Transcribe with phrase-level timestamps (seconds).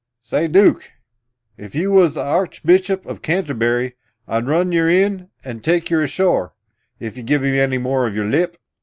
[0.19, 0.89] Say, Dook!
[1.59, 6.55] If you was the Archbishop of Canterbury I'd run yer in and take yer ashore,
[6.99, 8.57] if yer give me any more of yer lip."